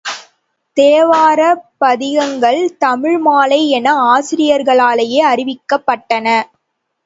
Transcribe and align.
தேவாரப் 0.77 1.61
பதிகங்கள் 1.77 2.75
தமிழ்மாலை 2.79 3.67
என 3.69 3.93
ஆசிரியர்களாலேயே 4.13 5.21
அறிவிக்கப்பட்டன. 5.31 6.27